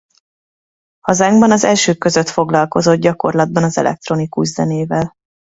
[0.99, 5.13] Hazánkban az elsők között foglalkozott gyakorlatban az elektronikus zenével.